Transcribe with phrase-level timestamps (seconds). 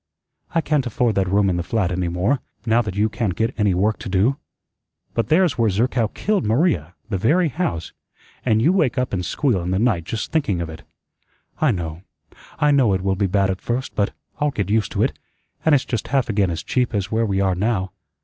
[0.55, 3.53] "I can't afford that room in the flat any more, now that you can't get
[3.55, 4.37] any work to do."
[5.13, 7.93] "But there's where Zerkow killed Maria the very house
[8.43, 10.81] an' you wake up an' squeal in the night just thinking of it."
[11.59, 12.01] "I know.
[12.57, 15.19] I know it will be bad at first, but I'll get used to it,
[15.65, 17.91] an' it's just half again as cheap as where we are now.